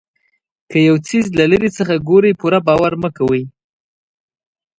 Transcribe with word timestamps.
که 0.69 0.77
یو 0.87 0.95
څیز 1.07 1.25
له 1.39 1.45
لرې 1.51 1.69
څخه 1.77 2.03
ګورئ 2.07 2.33
پوره 2.39 2.59
باور 2.67 2.93
مه 3.01 3.09
کوئ. 3.17 3.43